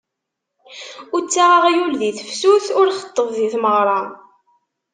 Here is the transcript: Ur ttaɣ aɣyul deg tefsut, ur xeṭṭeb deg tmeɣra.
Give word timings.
Ur 1.15 1.21
ttaɣ 1.23 1.49
aɣyul 1.59 1.91
deg 2.01 2.15
tefsut, 2.17 2.65
ur 2.79 2.87
xeṭṭeb 2.99 3.29
deg 3.37 3.49
tmeɣra. 3.53 3.99